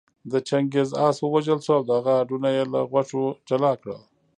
د 0.31 0.33
چنګېز 0.47 0.89
آس 1.07 1.17
ووژل 1.21 1.59
شو 1.65 1.71
او 1.77 1.83
د 1.87 1.89
هغه 1.97 2.13
هډونه 2.19 2.49
يې 2.55 2.63
له 2.73 2.79
غوښو 2.91 3.23
جلا 3.47 3.71
کړل 3.81 3.99